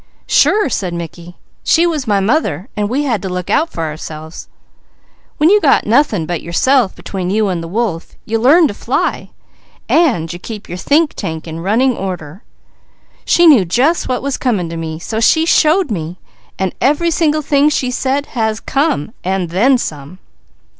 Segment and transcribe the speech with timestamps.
[0.25, 1.35] "Sure!" said Mickey.
[1.63, 4.47] "She was my mother, so we had to look out for ourselves.
[5.37, 9.29] When you got nothing but yourself between you and the wolf, you learn to fly,
[9.87, 12.41] and keep your think tank in running order.
[13.25, 16.17] She knew just what was coming to me, so She showed me,
[16.57, 20.17] and _every single thing She said has come, and then some!